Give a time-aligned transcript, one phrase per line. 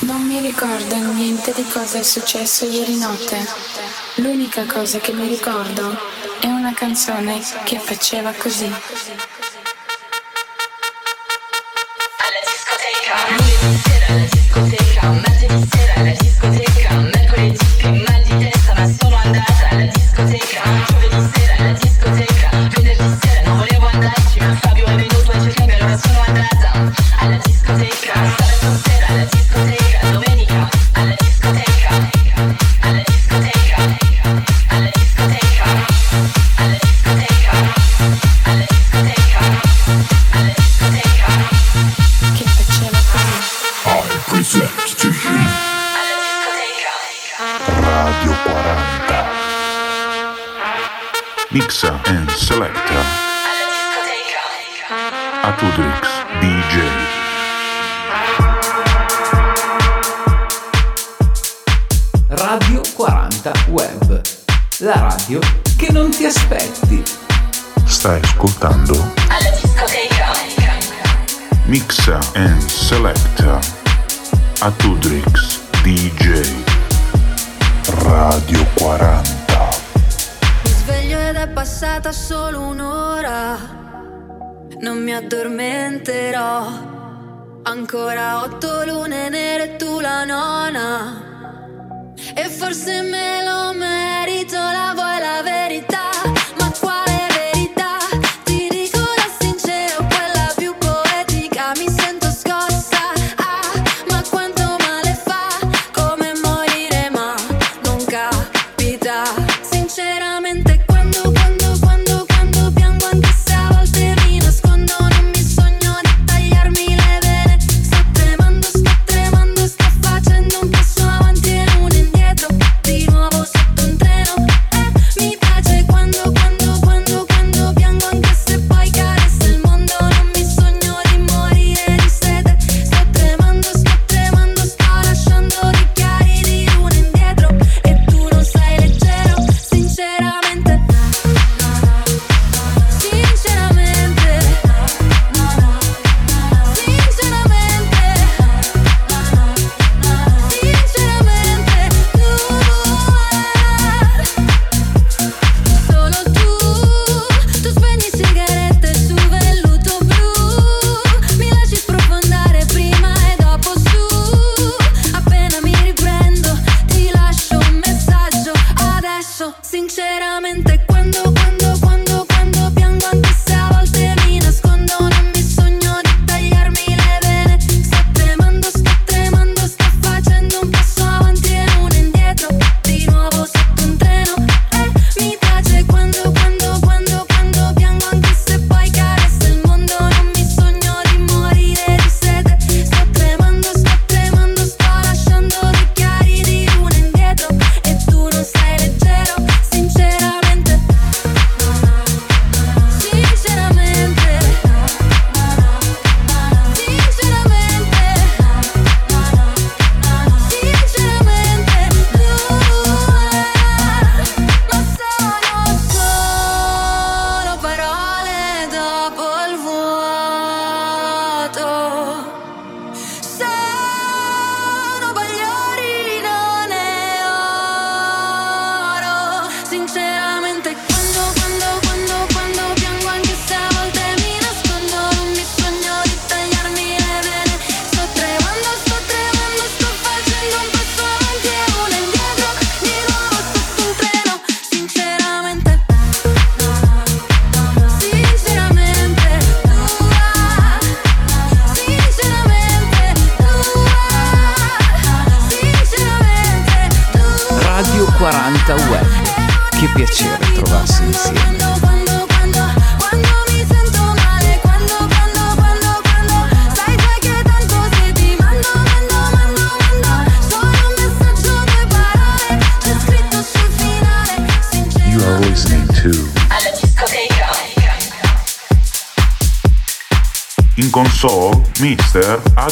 [0.00, 3.44] Non mi ricordo niente di cosa è successo ieri notte.
[4.16, 5.96] L'unica cosa che mi ricordo
[6.40, 8.66] è una canzone che faceva così.
[8.66, 8.74] Alla
[12.44, 13.14] discoteca,
[14.08, 16.65] alla discoteca, martedì sera alla discoteca.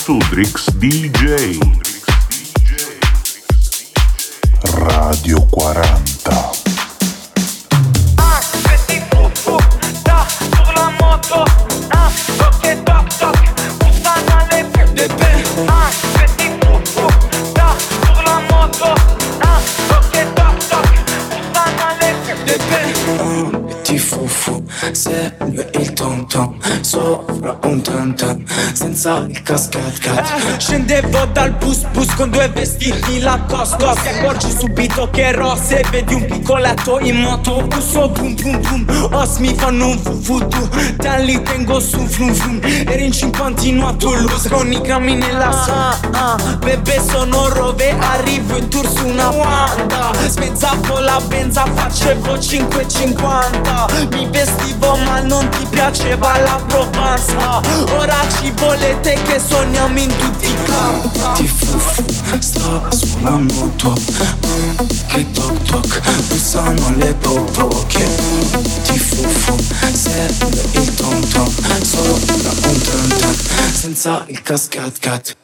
[0.04, 0.18] Pato
[24.26, 24.62] fufu
[24.92, 28.42] Segue il tom tom Sopra un tam tam
[28.72, 30.18] Senza il cascat cat.
[30.18, 35.56] Eh, Scendevo dal bus bus con due vestiti la costo Ti accorgi subito che ero
[35.56, 37.62] Se vedi un piccoletto in moto.
[37.66, 42.60] Busso boom boom boom Os mi fanno un voodoo Da lì tengo su frum frum
[42.62, 48.56] Eri in 50 a Toulouse Con i grammi nella ah, ah, Bebe sono rove Arrivo
[48.56, 50.12] in tour su una Wanda.
[50.26, 57.34] Spezzavo la benza Facevo 5,50 Mi vestivo ma non ti piaceva la Provence
[57.96, 61.20] Ora ci volete che sogniamo in tutti i campi.
[61.34, 62.04] Ti fufu
[62.38, 63.48] Sta sulla mm,
[65.08, 66.00] Che toc toc.
[66.28, 69.56] Bussano le popoche mm, Ti fufu
[69.92, 71.20] Serve il tom
[71.82, 73.34] Sopra un tam
[73.72, 75.36] Senza il cascat cat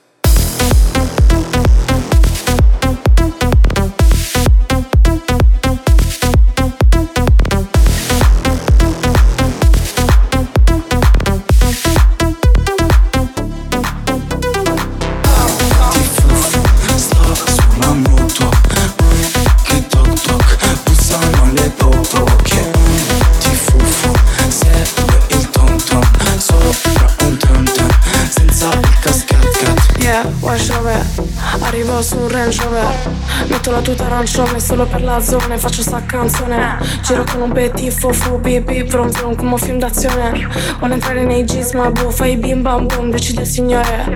[32.02, 32.94] su un Range Rover.
[33.48, 36.78] Metto la tuta arancione solo per la zona Faccio sta canzone.
[37.02, 40.46] Giro con un petit fufu bip bip Vrum vrum come un film d'azione.
[40.78, 44.06] Vuole entrare nei jeans ma boh Fai bim bam boom Decide il signore.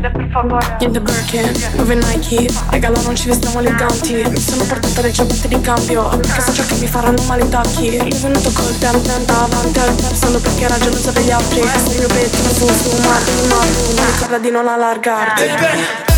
[0.81, 5.49] In the Birkin Dove Nike Regalo non ci vestiamo eleganti Mi sono portata le ciabatte
[5.49, 7.97] di cambio Perché so già che mi faranno male i tacchi.
[7.97, 11.61] Io venuto col tem tem davanti al pep Solo perché era gelosa degli altri.
[11.61, 13.19] Questo è il mio obiettivo su su ma
[13.49, 13.65] ma
[13.97, 16.14] Ma ricorda di non allargarti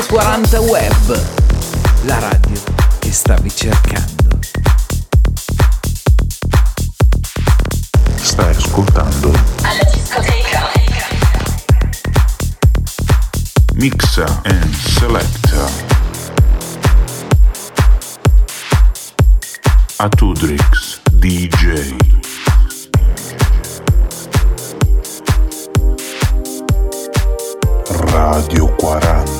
[0.00, 1.20] Radio 40 Web,
[2.04, 2.58] la radio
[3.00, 4.38] che stavi cercando.
[8.14, 9.30] Stai ascoltando
[9.60, 10.70] Alla discoteca.
[13.74, 15.68] Mixa and Selecta.
[19.96, 21.94] Atudrix DJ.
[28.12, 29.39] Radio 40.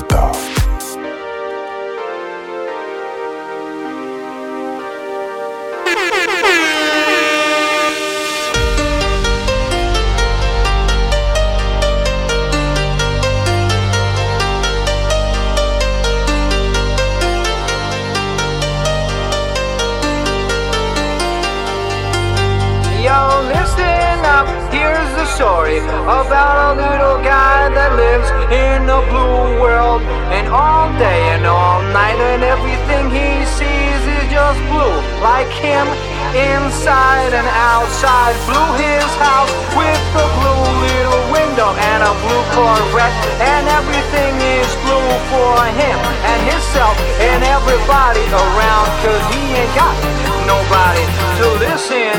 [25.36, 25.78] Story
[26.08, 30.02] about a little guy that lives in a blue world.
[30.30, 34.94] And all day and all night, and everything he sees is just blue.
[35.22, 35.86] Like him,
[36.34, 38.34] inside and outside.
[38.46, 43.14] Blue his house with a blue little window and a blue Corvette.
[43.42, 45.98] And everything is blue for him
[46.30, 48.88] and himself and everybody around.
[49.02, 49.94] Cause he ain't got
[50.46, 51.04] nobody
[51.38, 52.14] to listen.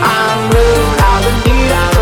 [0.00, 1.97] I'm blue, I'm a need,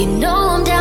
[0.00, 0.79] you know I'm down.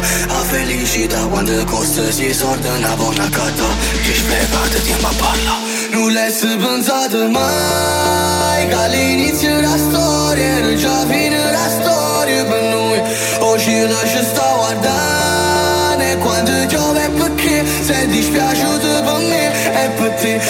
[0.00, 3.64] A felicità quando costa si sorda una buona cata
[4.02, 5.56] Che spiegate tempo a parla.
[5.90, 13.02] Non l'hai pensato mai Che all'inizio della storia Era già fine la storia per noi.
[13.40, 20.40] Oggi lascia sta E Quando piove perché Sei dispiaciuto per me E per te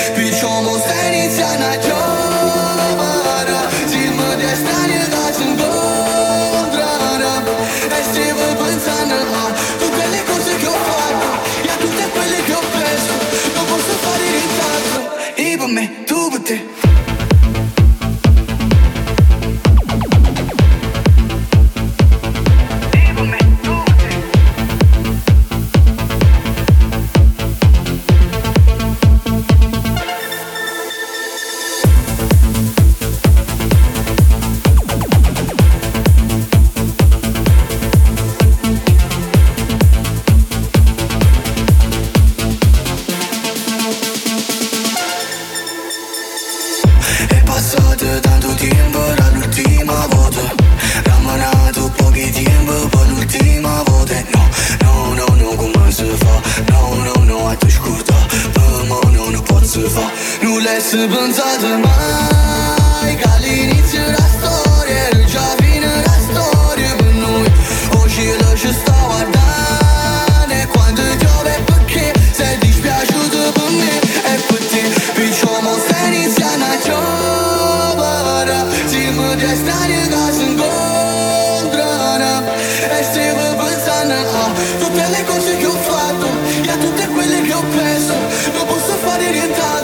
[87.80, 88.14] preso
[88.52, 89.79] Non posso fare nient'altro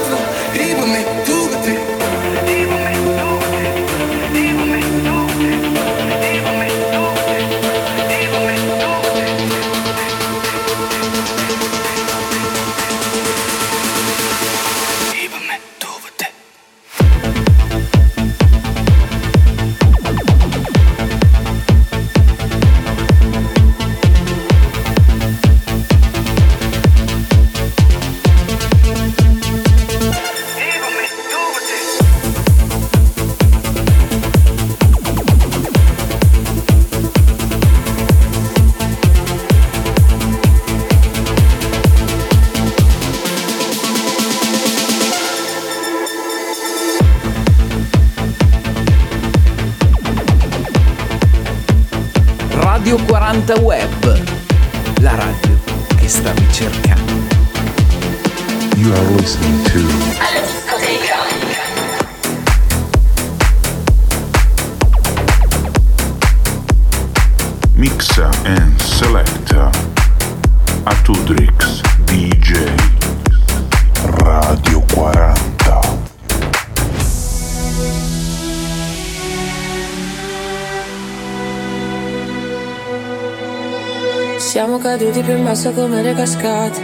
[84.97, 86.81] caduti più in basso come le cascate,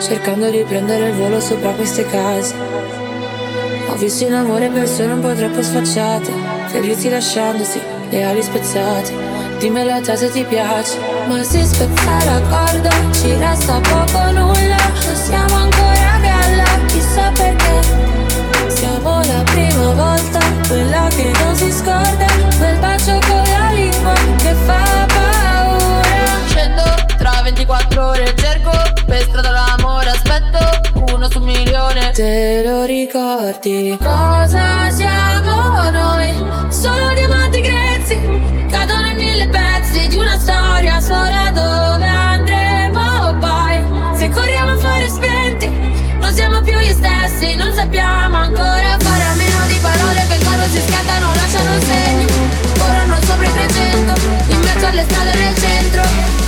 [0.00, 2.54] cercando di prendere il volo sopra queste case.
[3.88, 6.32] Ho visto in amore persone un po' troppo sfacciate,
[6.68, 9.12] felici lasciandosi le ali spezzate.
[9.58, 10.98] Dimmelo a te se ti piace.
[11.28, 14.76] Ma si spezza la corda, ci resta poco nulla.
[15.04, 17.80] Non siamo ancora a galla, chissà perché.
[18.68, 22.26] Siamo la prima volta, quella che non si scorda.
[22.58, 23.15] Quel bacio
[27.66, 28.70] 24 ore cerco
[29.06, 33.98] per strada l'amore aspetto uno su un milione Te lo ricordi?
[34.00, 36.32] Cosa siamo noi?
[36.68, 44.16] Solo diamanti grezzi, cadono in mille pezzi di una storia sola dove andremo poi.
[44.16, 45.68] Se corriamo a fare spenti,
[46.20, 50.64] non siamo più gli stessi, non sappiamo ancora fare a meno di parole che quando
[50.66, 52.26] si scattano lasciano segni.
[52.78, 54.20] Corrono sopra i 300,
[54.52, 56.45] in mezzo alle strade nel centro.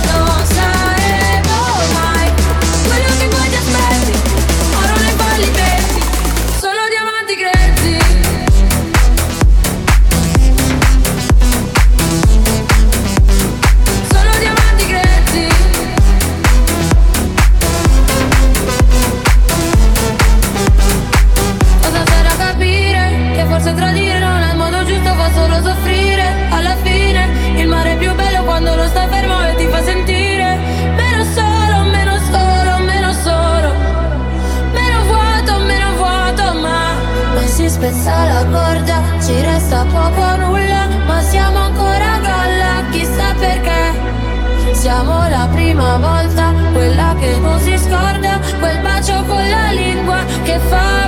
[49.71, 50.98] lingua che fa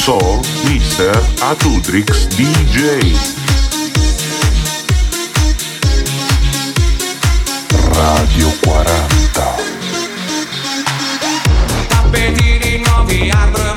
[0.00, 1.12] Soul, Mr.
[1.42, 3.14] Atudrix DJ.
[7.92, 9.56] Radio 40.
[11.88, 13.69] Tappetini nuovi a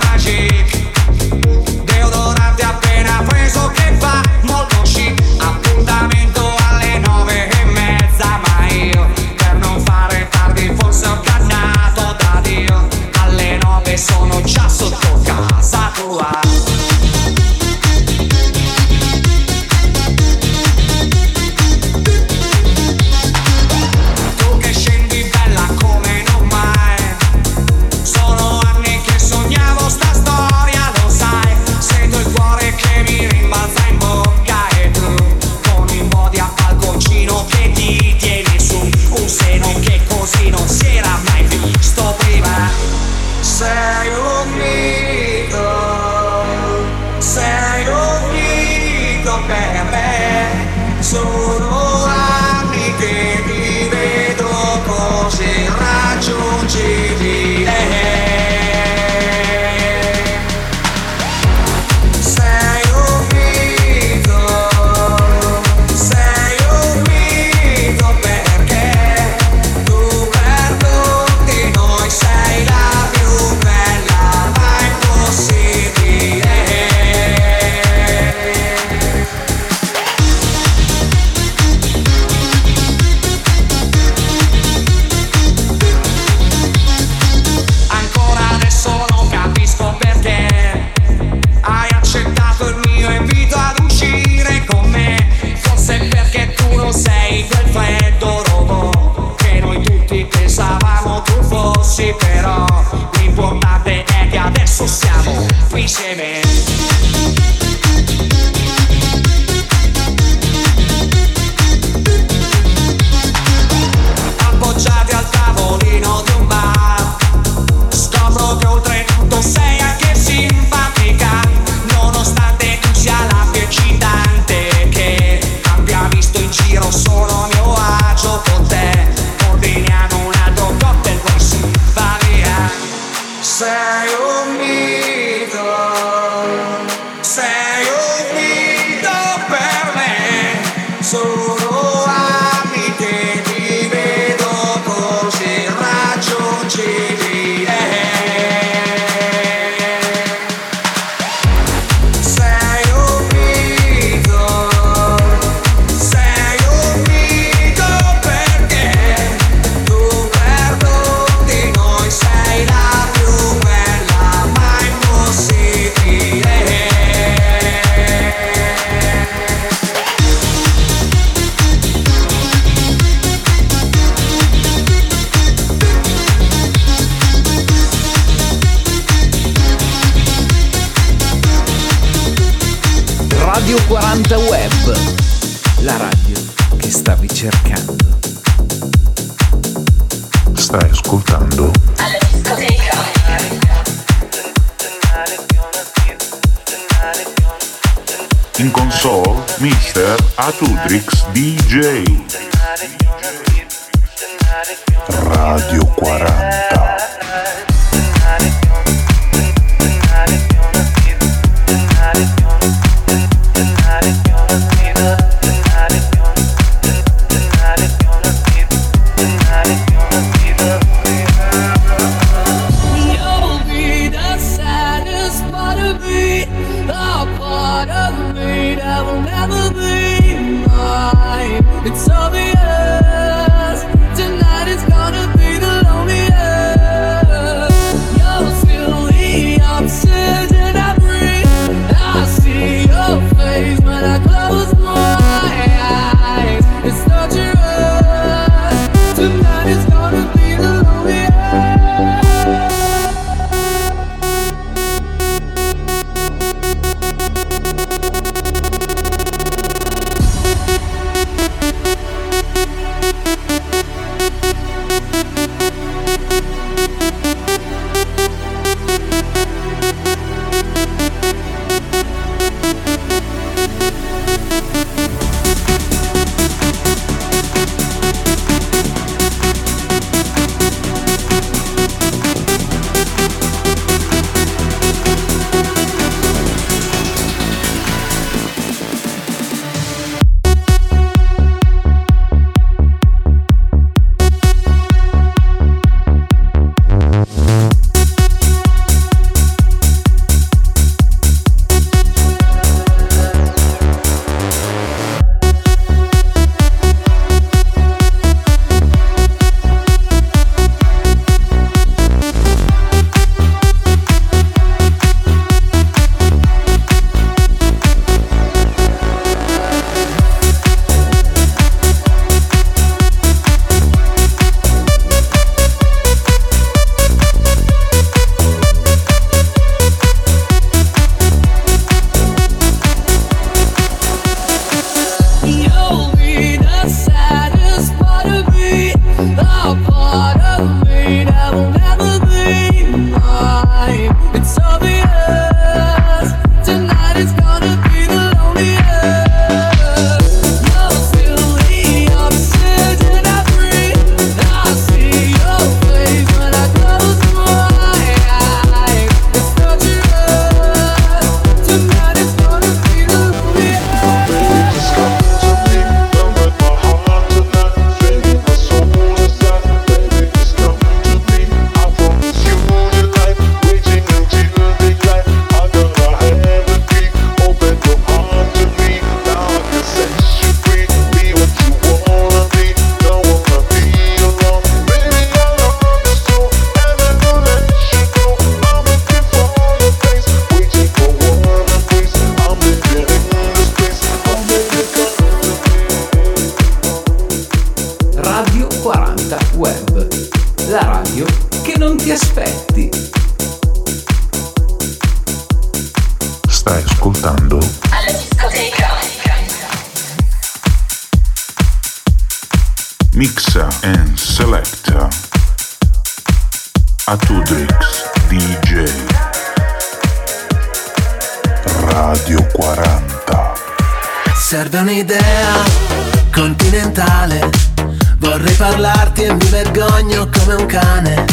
[428.54, 431.26] Vorrei parlarti e mi vergogno come un cane.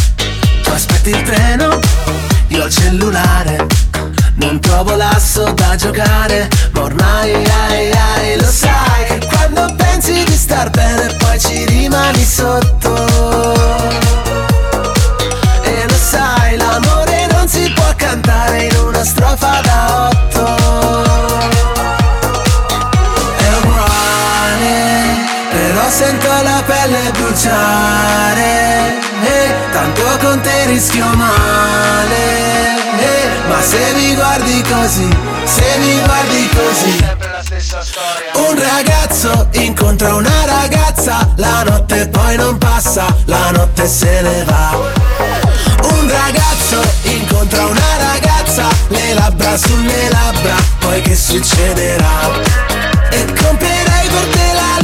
[0.62, 1.78] Tu aspetti il treno,
[2.48, 3.66] io il cellulare.
[4.36, 10.34] Non trovo l'asso da giocare, ma ormai ai, ai, lo sai che quando pensi di
[10.36, 12.94] star bene poi ci rimani sotto.
[15.62, 20.56] E lo sai, l'amore non si può cantare in una strofa da otto.
[23.36, 25.16] È uguale,
[25.50, 28.98] però sento la pelle bruciare.
[29.22, 32.78] eh, tanto con te rischio male.
[32.98, 35.08] eh, ma se mi guardi così,
[35.44, 37.04] se mi guardi così.
[38.34, 44.78] Un ragazzo incontra una ragazza, la notte poi non passa, la notte se ne va.
[45.82, 52.30] Un ragazzo incontra una ragazza, le labbra sulle labbra, poi che succederà?
[53.10, 54.79] E comprerei per te la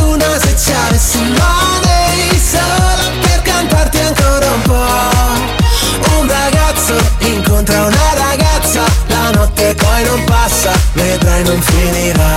[0.56, 6.18] luna se ci avessi money, solo per cantarti ancora un po'.
[6.18, 12.34] Un ragazzo incontra una ragazza, la notte poi non passa, vedrai non finirà.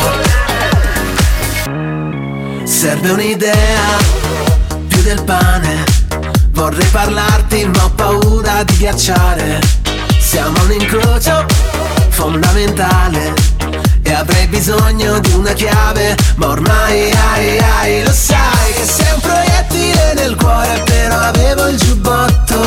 [2.63, 3.97] Serve un'idea,
[4.87, 5.83] più del pane.
[6.51, 9.59] Vorrei parlarti ma ho paura di ghiacciare.
[10.19, 11.45] Siamo un incrocio
[12.09, 13.58] fondamentale.
[14.09, 19.19] E avrei bisogno di una chiave, ma ormai ai ai lo sai che sei un
[19.19, 22.59] proiettile nel cuore, però avevo il giubbotto.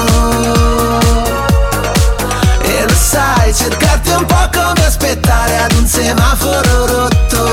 [2.63, 7.45] E lo sai, cercarti un po' come aspettare ad un semaforo rotto.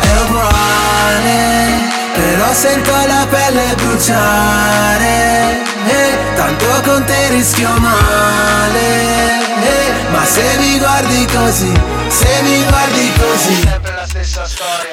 [0.00, 5.62] È uguale, però sento la pelle bruciare.
[5.86, 8.05] eh, tanto con te rischio male.
[10.36, 11.72] Se mi guardi così,
[12.08, 13.68] se mi guardi così.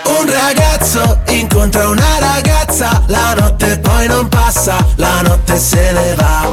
[0.06, 6.48] Un ragazzo incontra una ragazza, la notte poi non passa, la notte se ne va.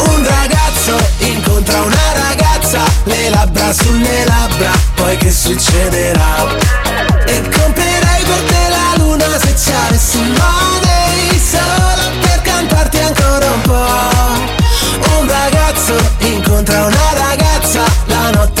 [0.00, 6.46] Un ragazzo incontra una ragazza, le labbra sulle labbra, poi che succederà?
[7.24, 13.60] E comprerei per te la luna se ci avessi money, solo per cantarti ancora un
[13.62, 15.16] po'.
[15.20, 17.07] Un ragazzo incontra una ragazza,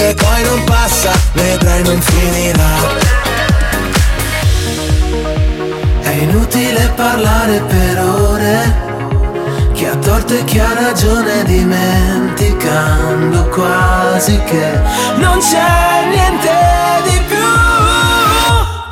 [0.08, 2.76] notte poi non passa, vedrai non finirà.
[6.00, 8.86] È inutile parlare per ore.
[9.72, 14.80] Chi ha torto e chi ha ragione dimenticando quasi che
[15.16, 16.50] Non c'è niente
[17.04, 17.46] di più.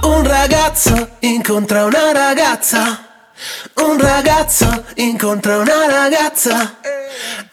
[0.08, 3.04] Un ragazzo incontra una ragazza.
[3.74, 6.76] Un ragazzo incontra una ragazza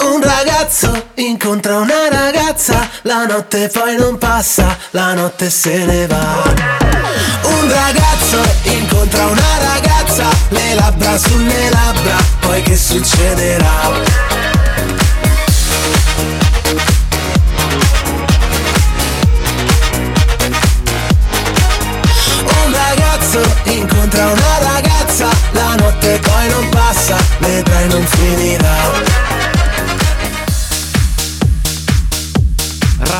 [0.04, 6.44] Un ragazzo incontra una ragazza La notte poi non passa, la notte se ne va
[7.44, 13.92] Un ragazzo incontra una ragazza Le labbra sulle labbra, poi che succederà?
[22.66, 29.23] Un ragazzo incontra una ragazza, la notte poi non passa, vedrai non finirà.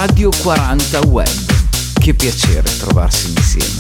[0.06, 1.30] Radio 40 Web.
[1.94, 3.80] Che piacere trovarsi insieme.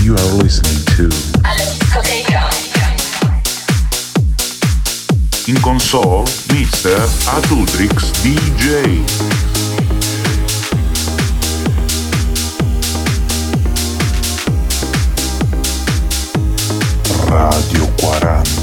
[0.00, 2.48] You are listening to Alla discoteca.
[5.44, 7.06] In console Mr.
[7.26, 9.02] Atudrix DJ
[17.26, 18.61] Radio 40.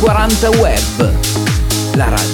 [0.00, 1.12] 40 Web,
[1.94, 2.29] la radio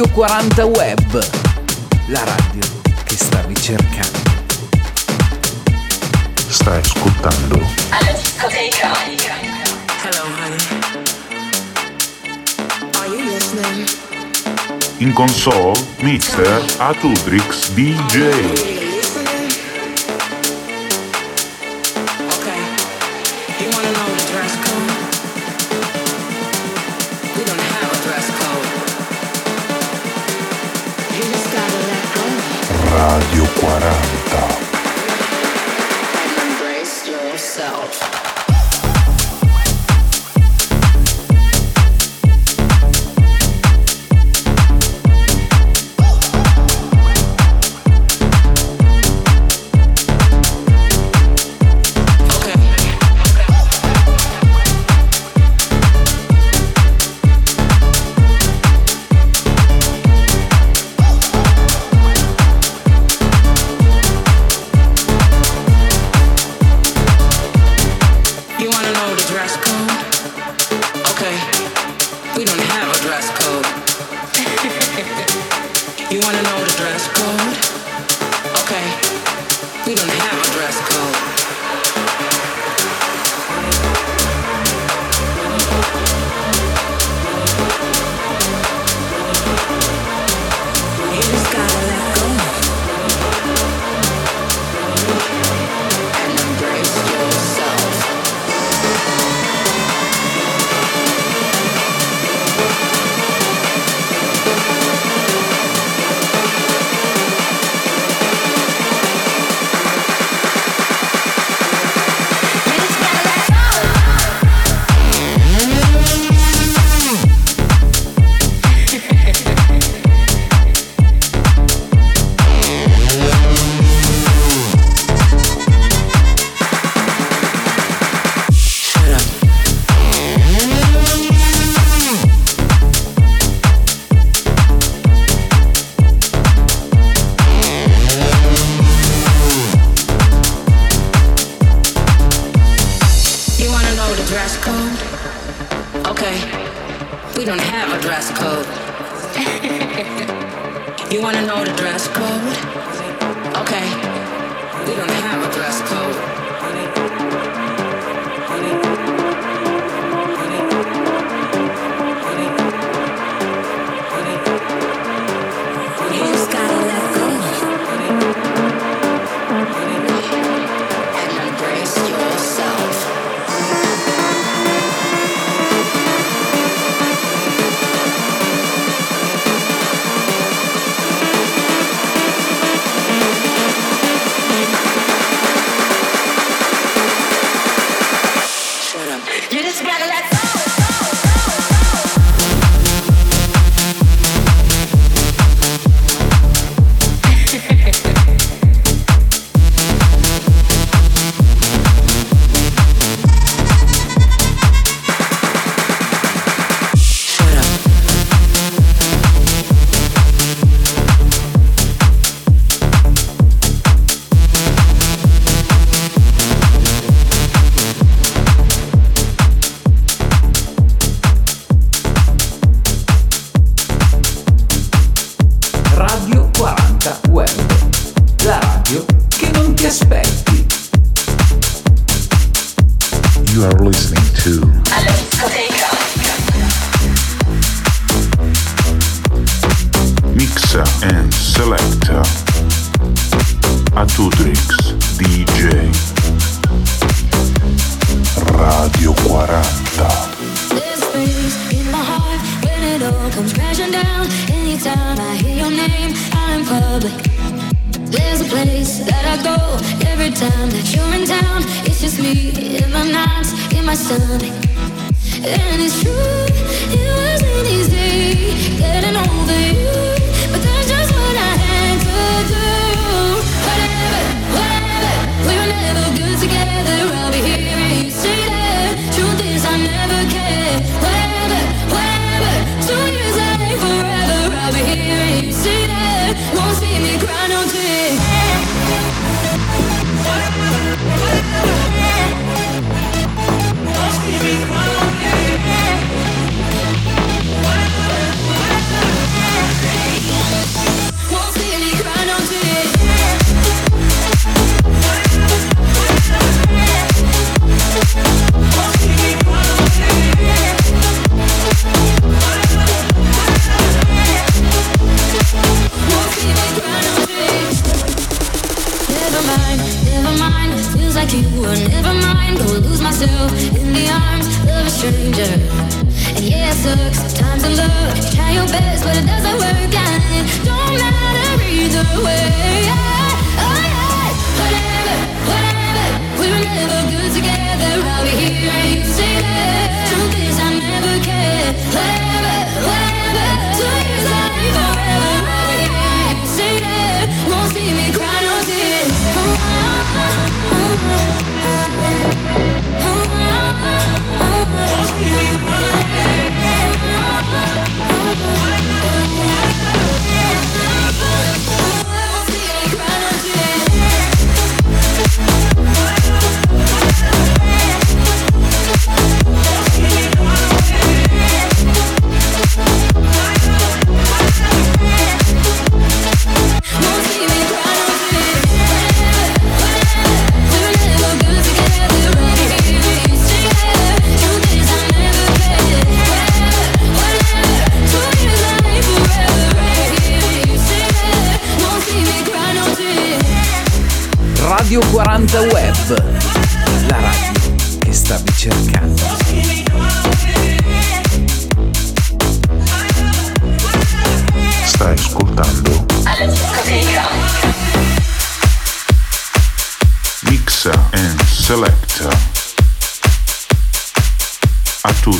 [0.00, 1.28] Radio 40 Web,
[2.06, 2.62] la radio
[3.04, 4.18] che stavi cercando.
[6.48, 7.60] Stai ascoltando.
[7.90, 8.92] Alla discoteca.
[10.02, 10.56] Hello, honey.
[12.96, 13.86] Are you listening?
[15.00, 16.64] In console, Mr.
[16.78, 18.79] Atudrix DJ.
[33.20, 34.60] Radio 40.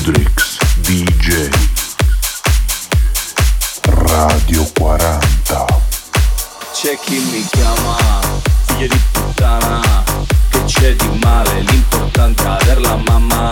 [0.01, 1.51] DJ
[3.82, 5.64] Radio 40
[6.72, 7.98] C'è chi mi chiama
[8.64, 10.03] figlio di puttana
[10.48, 13.51] Che c'è di male, l'importante è aver la mamma.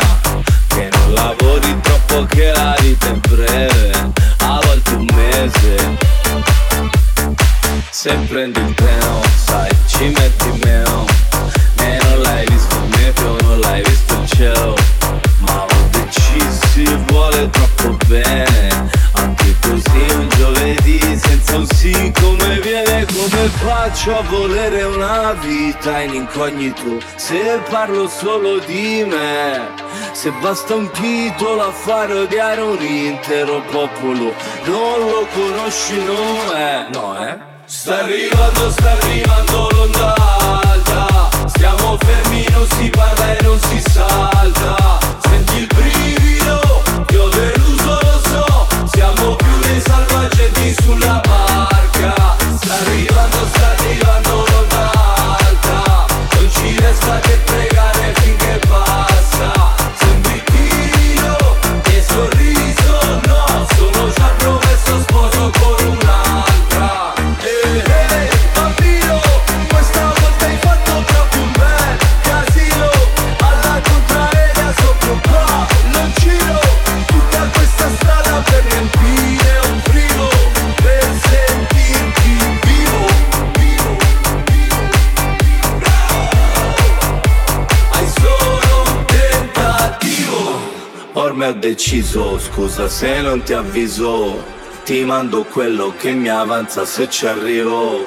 [0.68, 3.10] Che non lavori troppo che la vita
[4.38, 5.98] A volte un mese.
[7.90, 11.04] Se prendi il treno, sai, ci metti meno.
[11.76, 15.17] E non l'hai visto il meteo, non l'hai visto il cielo
[16.88, 24.18] si vuole troppo bene Anche così un giovedì senza un sì come viene Come faccio
[24.18, 29.68] a volere una vita in incognito Se parlo solo di me
[30.12, 34.32] Se basta un titolo a far odiare un intero popolo
[34.64, 36.54] Non lo conosci, no?
[36.54, 37.56] Eh, no, eh?
[37.66, 40.14] Sta arrivando, sta arrivando l'onda
[40.62, 45.97] alta Stiamo fermi, non si parla e non si salta Senti il brivido,
[48.86, 52.36] Siamo più dei salvagenti sulla barca.
[52.60, 54.27] Sta arrivando, sta arrivando
[91.68, 94.42] deciso, scusa se non ti avviso.
[94.84, 98.06] Ti mando quello che mi avanza se ci arrivo.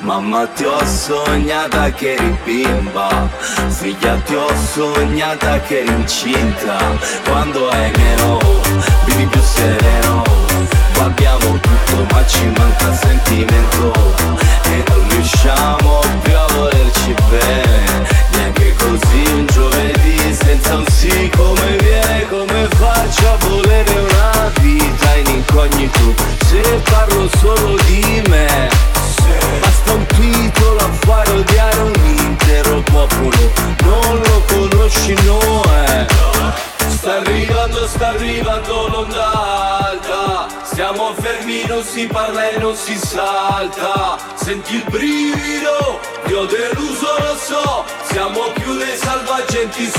[0.00, 3.28] Mamma ti ho sognata che eri bimba.
[3.68, 6.76] Figlia ti ho sognata che eri incinta.
[7.24, 8.38] Quando hai meno,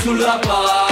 [0.02, 0.91] sulla barca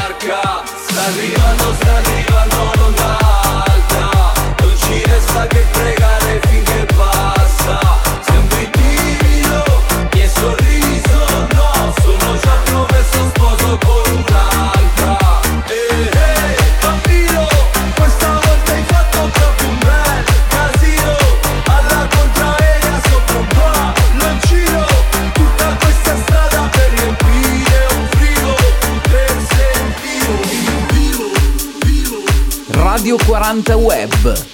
[33.51, 34.47] 80 Web,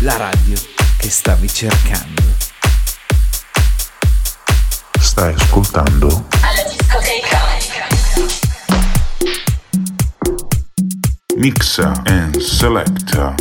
[0.00, 0.58] la radio
[0.96, 2.22] che stavi cercando.
[4.98, 6.28] Stai ascoltando?
[6.40, 7.40] Alla discoteca.
[11.36, 13.34] Mixa and Selecta.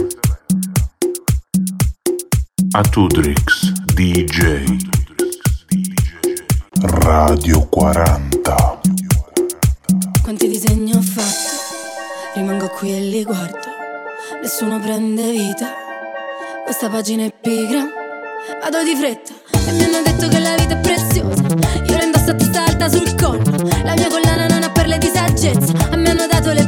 [2.89, 4.75] Tudrix DJ.
[6.81, 8.79] Radio 40.
[10.21, 12.35] Quanti disegni ho fatto?
[12.35, 13.70] Rimango qui e li guardo
[14.41, 15.71] nessuno prende vita.
[16.63, 17.87] Questa pagina è pigra,
[18.61, 19.33] vado di fretta.
[19.67, 21.43] E mi hanno detto che la vita è preziosa.
[21.87, 23.69] Io la indosso a testa alta sul collo.
[23.83, 25.73] La mia collana non ha perle di saggezza.
[25.91, 26.65] A me hanno dato le